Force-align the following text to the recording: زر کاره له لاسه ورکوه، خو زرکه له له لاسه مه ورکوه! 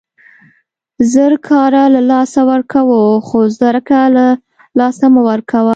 زر 1.11 1.33
کاره 1.47 1.83
له 1.93 2.01
لاسه 2.11 2.39
ورکوه، 2.51 3.01
خو 3.27 3.37
زرکه 3.59 4.01
له 4.03 4.07
له 4.15 4.25
لاسه 4.79 5.05
مه 5.13 5.21
ورکوه! 5.29 5.69